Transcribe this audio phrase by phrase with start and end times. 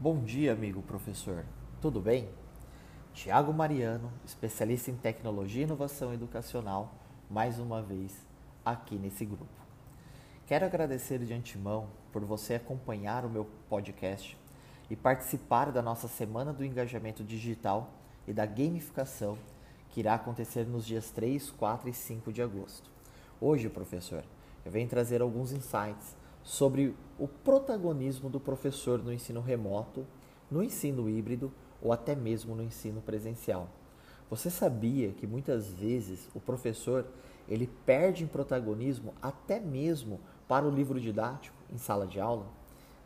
[0.00, 1.44] Bom dia, amigo professor.
[1.80, 2.28] Tudo bem?
[3.12, 6.94] Tiago Mariano, especialista em tecnologia e inovação educacional,
[7.28, 8.24] mais uma vez
[8.64, 9.50] aqui nesse grupo.
[10.46, 14.38] Quero agradecer de antemão por você acompanhar o meu podcast
[14.88, 17.90] e participar da nossa Semana do Engajamento Digital
[18.24, 19.36] e da Gamificação,
[19.90, 22.88] que irá acontecer nos dias 3, 4 e 5 de agosto.
[23.40, 24.22] Hoje, professor,
[24.64, 26.14] eu venho trazer alguns insights
[26.48, 30.06] sobre o protagonismo do professor no ensino remoto,
[30.50, 31.52] no ensino híbrido
[31.82, 33.68] ou até mesmo no ensino presencial.
[34.30, 37.04] Você sabia que muitas vezes o professor
[37.46, 42.46] ele perde em protagonismo até mesmo para o livro didático em sala de aula?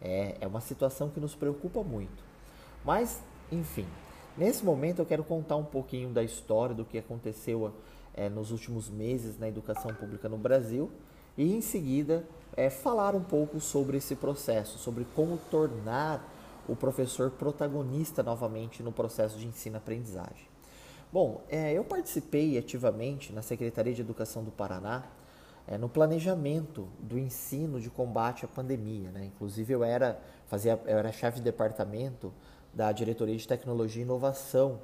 [0.01, 2.23] É, é uma situação que nos preocupa muito.
[2.85, 3.87] Mas, enfim,
[4.39, 7.75] nesse momento eu quero contar um pouquinho da história do que aconteceu
[8.15, 10.93] é, nos últimos meses na educação pública no Brasil
[11.37, 12.25] e em seguida
[12.57, 16.29] é, falar um pouco sobre esse processo, sobre como tornar
[16.69, 20.53] o professor protagonista novamente no processo de ensino-aprendizagem.
[21.13, 25.05] Bom, é, eu participei ativamente na Secretaria de Educação do Paraná
[25.67, 29.11] é, no planejamento do ensino de combate à pandemia.
[29.11, 29.27] Né?
[29.27, 32.33] Inclusive, eu era, fazia, eu era chefe de departamento
[32.73, 34.81] da Diretoria de Tecnologia e Inovação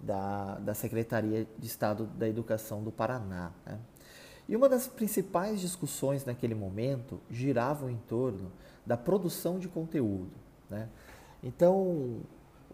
[0.00, 3.52] da, da Secretaria de Estado da Educação do Paraná.
[3.64, 3.78] Né?
[4.48, 8.50] E uma das principais discussões naquele momento girava em torno
[8.86, 10.32] da produção de conteúdo.
[10.70, 10.88] Né?
[11.42, 12.22] Então,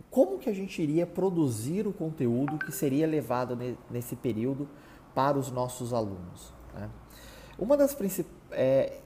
[0.08, 3.58] como que a gente iria produzir o conteúdo que seria levado
[3.90, 4.68] nesse período
[5.12, 6.52] para os nossos alunos?
[6.72, 6.88] Né?
[7.58, 8.32] Uma das principais.
[8.52, 9.00] É,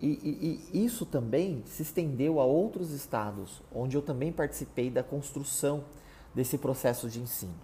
[0.00, 0.08] e,
[0.72, 5.84] e, e, isso também se estendeu a outros estados, onde eu também participei da construção
[6.34, 7.54] desse processo de ensino.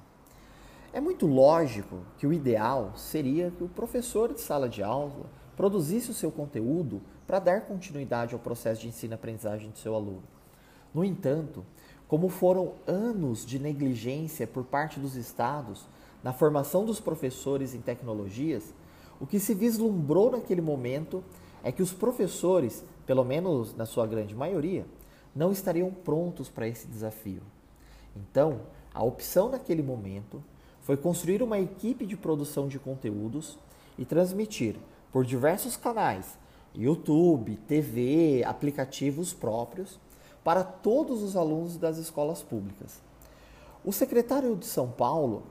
[0.92, 6.10] É muito lógico que o ideal seria que o professor de sala de aula produzisse
[6.10, 10.24] o seu conteúdo para dar continuidade ao processo de ensino-aprendizagem do seu aluno.
[10.92, 11.64] No entanto,
[12.08, 15.86] como foram anos de negligência por parte dos estados
[16.24, 18.74] na formação dos professores em tecnologias,
[19.20, 21.22] o que se vislumbrou naquele momento
[21.62, 24.84] é que os professores, pelo menos na sua grande maioria,
[25.36, 27.42] não estariam prontos para esse desafio.
[28.16, 28.62] Então,
[28.92, 30.42] a opção naquele momento
[30.82, 33.58] foi construir uma equipe de produção de conteúdos
[33.98, 34.76] e transmitir
[35.12, 36.38] por diversos canais,
[36.74, 39.98] YouTube, TV, aplicativos próprios,
[40.42, 43.00] para todos os alunos das escolas públicas.
[43.84, 45.42] O secretário de São Paulo,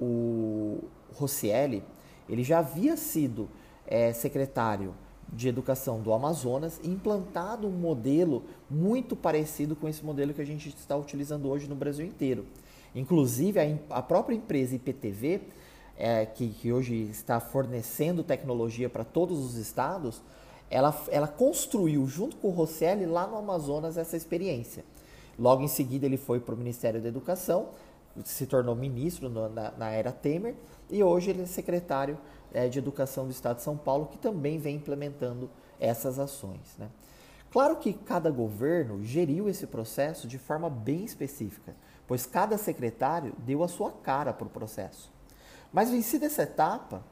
[0.00, 0.80] o
[1.14, 1.82] Rossielli,
[2.28, 3.48] ele já havia sido
[3.86, 4.94] é, secretário
[5.32, 10.46] de Educação do Amazonas e implantado um modelo muito parecido com esse modelo que a
[10.46, 12.46] gente está utilizando hoje no Brasil inteiro.
[12.94, 15.42] Inclusive, a, a própria empresa IPTV,
[15.96, 20.22] é, que, que hoje está fornecendo tecnologia para todos os estados,
[20.70, 24.84] ela, ela construiu, junto com o Rosselli, lá no Amazonas, essa experiência.
[25.38, 27.68] Logo em seguida, ele foi para o Ministério da Educação,
[28.24, 30.54] se tornou ministro no, na, na, era Temer,
[30.88, 32.16] e hoje ele é secretário
[32.52, 35.50] é, de Educação do Estado de São Paulo, que também vem implementando
[35.80, 36.76] essas ações.
[36.78, 36.88] Né?
[37.54, 43.62] Claro que cada governo geriu esse processo de forma bem específica, pois cada secretário deu
[43.62, 45.08] a sua cara para o processo.
[45.72, 47.04] Mas vencida essa etapa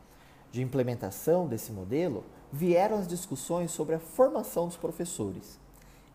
[0.50, 5.60] de implementação desse modelo, vieram as discussões sobre a formação dos professores.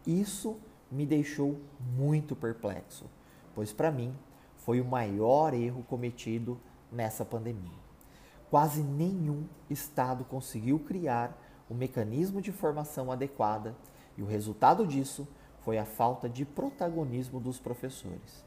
[0.05, 0.57] Isso
[0.91, 1.61] me deixou
[1.95, 3.05] muito perplexo,
[3.55, 4.13] pois para mim
[4.57, 6.59] foi o maior erro cometido
[6.91, 7.79] nessa pandemia.
[8.51, 13.73] Quase nenhum estado conseguiu criar um mecanismo de formação adequada
[14.17, 15.27] e o resultado disso
[15.61, 18.45] foi a falta de protagonismo dos professores.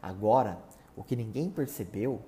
[0.00, 0.58] Agora,
[0.96, 2.20] o que ninguém percebeu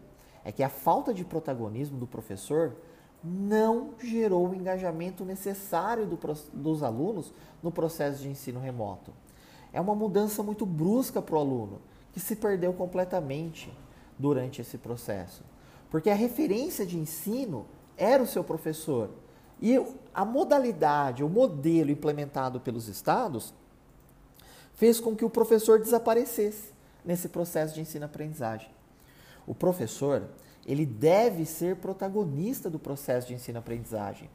[0.45, 2.75] é que a falta de protagonismo do professor
[3.23, 6.19] não gerou o engajamento necessário do,
[6.53, 7.33] dos alunos
[7.63, 9.13] no processo de ensino remoto.
[9.73, 11.81] É uma mudança muito brusca para o aluno,
[12.13, 13.73] que se perdeu completamente
[14.19, 15.43] durante esse processo.
[15.91, 19.11] Porque a referência de ensino era o seu professor.
[19.65, 19.83] E
[20.13, 23.55] a modalidade, o modelo implementado pelos estados,
[24.75, 28.69] fez com que o professor desaparecesse nesse processo de ensino-aprendizagem.
[29.47, 30.29] O professor,
[30.67, 34.29] ele deve ser protagonista do processo de ensino-aprendizagem,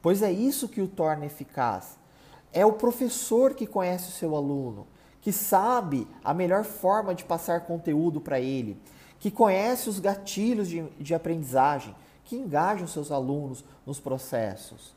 [0.00, 1.98] pois é isso que o torna eficaz.
[2.50, 4.86] É o professor que conhece o seu aluno,
[5.20, 8.80] que sabe a melhor forma de passar conteúdo para ele,
[9.18, 11.94] que conhece os gatilhos de, de aprendizagem,
[12.30, 14.94] que engaja os seus alunos nos processos.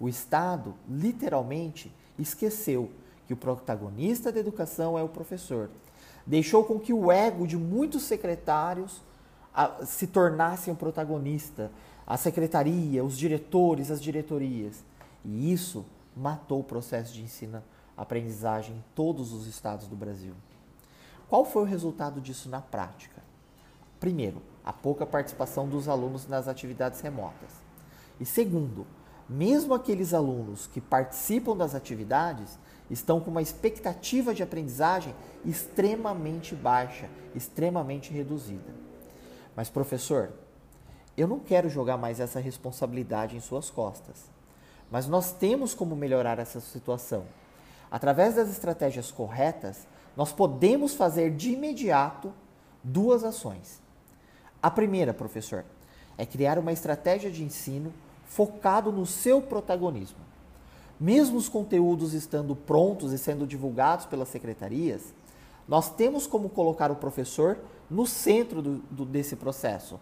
[0.00, 2.90] O Estado, literalmente, esqueceu
[3.24, 5.70] que o protagonista da educação é o professor.
[6.26, 9.00] Deixou com que o ego de muitos secretários
[9.54, 11.70] a, se tornassem o protagonista,
[12.04, 14.82] a secretaria, os diretores, as diretorias.
[15.24, 15.84] E isso
[16.16, 17.62] matou o processo de ensino
[17.96, 20.34] aprendizagem em todos os estados do Brasil.
[21.28, 23.22] Qual foi o resultado disso na prática?
[24.00, 27.50] Primeiro, a pouca participação dos alunos nas atividades remotas.
[28.20, 28.86] E segundo,
[29.28, 32.58] mesmo aqueles alunos que participam das atividades
[32.90, 35.14] estão com uma expectativa de aprendizagem
[35.44, 38.74] extremamente baixa, extremamente reduzida.
[39.56, 40.32] Mas, professor,
[41.16, 44.30] eu não quero jogar mais essa responsabilidade em suas costas.
[44.90, 47.24] Mas nós temos como melhorar essa situação.
[47.90, 49.86] Através das estratégias corretas,
[50.16, 52.32] nós podemos fazer de imediato
[52.82, 53.80] duas ações.
[54.62, 55.64] A primeira, professor,
[56.16, 57.92] é criar uma estratégia de ensino
[58.24, 60.20] focado no seu protagonismo.
[61.00, 65.12] Mesmo os conteúdos estando prontos e sendo divulgados pelas secretarias,
[65.66, 67.58] nós temos como colocar o professor
[67.90, 69.98] no centro do, do, desse processo.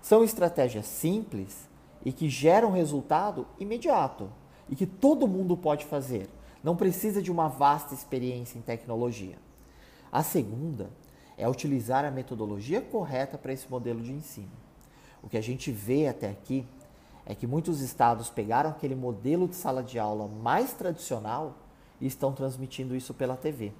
[0.00, 1.68] São estratégias simples
[2.04, 4.30] e que geram resultado imediato
[4.68, 6.28] e que todo mundo pode fazer.
[6.62, 9.36] Não precisa de uma vasta experiência em tecnologia.
[10.10, 10.88] A segunda
[11.38, 14.50] é utilizar a metodologia correta para esse modelo de ensino.
[15.22, 16.66] O que a gente vê até aqui
[17.24, 21.54] é que muitos estados pegaram aquele modelo de sala de aula mais tradicional
[22.00, 23.72] e estão transmitindo isso pela TV.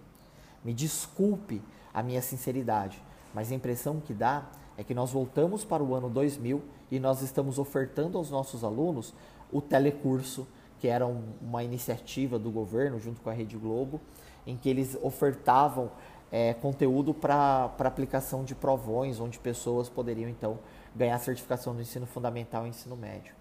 [0.65, 1.61] Me desculpe
[1.93, 3.03] a minha sinceridade,
[3.35, 4.47] mas a impressão que dá
[4.77, 9.13] é que nós voltamos para o ano 2000 e nós estamos ofertando aos nossos alunos
[9.51, 10.47] o telecurso,
[10.79, 14.01] que era uma iniciativa do governo junto com a Rede Globo,
[14.47, 15.91] em que eles ofertavam
[16.31, 20.59] é, conteúdo para aplicação de provões, onde pessoas poderiam então
[20.95, 23.35] ganhar certificação no ensino fundamental e ensino médio.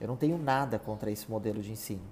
[0.00, 2.02] Eu não tenho nada contra esse modelo de ensino,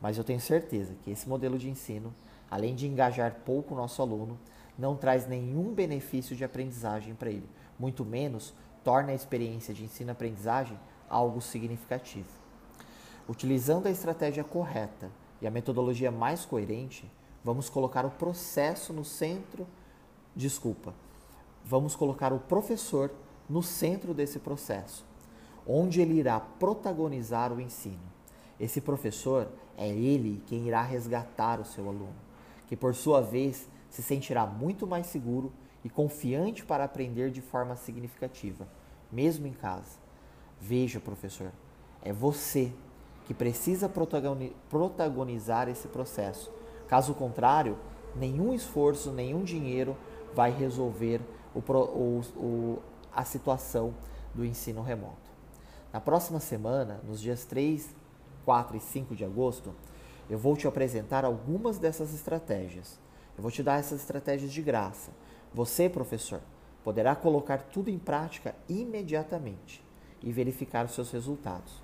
[0.00, 2.14] mas eu tenho certeza que esse modelo de ensino,
[2.50, 4.38] além de engajar pouco o nosso aluno,
[4.78, 7.48] não traz nenhum benefício de aprendizagem para ele,
[7.78, 12.28] muito menos torna a experiência de ensino-aprendizagem algo significativo.
[13.28, 17.10] Utilizando a estratégia correta e a metodologia mais coerente,
[17.46, 19.68] Vamos colocar o processo no centro.
[20.34, 20.92] Desculpa.
[21.64, 23.08] Vamos colocar o professor
[23.48, 25.04] no centro desse processo,
[25.64, 28.02] onde ele irá protagonizar o ensino.
[28.58, 29.46] Esse professor
[29.76, 32.16] é ele quem irá resgatar o seu aluno,
[32.66, 35.52] que por sua vez se sentirá muito mais seguro
[35.84, 38.66] e confiante para aprender de forma significativa,
[39.12, 40.00] mesmo em casa.
[40.60, 41.52] Veja, professor,
[42.02, 42.72] é você
[43.24, 46.50] que precisa protagonizar esse processo
[46.88, 47.76] Caso contrário,
[48.14, 49.96] nenhum esforço, nenhum dinheiro
[50.34, 51.20] vai resolver
[51.54, 52.78] o, o, o,
[53.12, 53.94] a situação
[54.34, 55.30] do ensino remoto.
[55.92, 57.94] Na próxima semana, nos dias 3,
[58.44, 59.74] 4 e 5 de agosto,
[60.28, 62.98] eu vou te apresentar algumas dessas estratégias.
[63.36, 65.10] Eu vou te dar essas estratégias de graça.
[65.54, 66.40] Você, professor,
[66.84, 69.84] poderá colocar tudo em prática imediatamente
[70.22, 71.82] e verificar os seus resultados.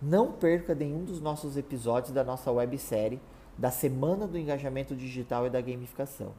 [0.00, 3.20] Não perca nenhum dos nossos episódios da nossa websérie
[3.56, 6.32] da Semana do Engajamento Digital e da Gamificação.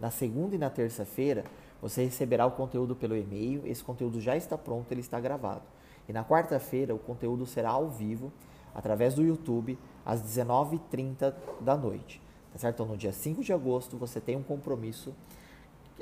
[0.00, 1.44] Na segunda e na terça-feira,
[1.80, 3.62] você receberá o conteúdo pelo e-mail.
[3.66, 5.62] Esse conteúdo já está pronto, ele está gravado.
[6.08, 8.32] E na quarta-feira, o conteúdo será ao vivo,
[8.74, 12.20] através do YouTube, às 19h30 da noite.
[12.52, 12.76] Tá certo?
[12.76, 15.14] Então, no dia 5 de agosto, você tem um compromisso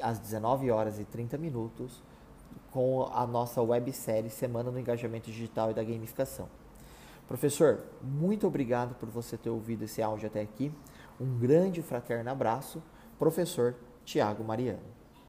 [0.03, 2.03] às 19 horas e 30 minutos
[2.71, 6.49] com a nossa websérie Semana do Engajamento Digital e da Gamificação.
[7.31, 10.73] Professor, muito obrigado por você ter ouvido esse áudio até aqui.
[11.21, 12.83] Um grande fraterno abraço,
[13.21, 15.00] professor Tiago Mariano.